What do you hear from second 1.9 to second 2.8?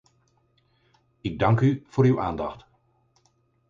uw aandacht.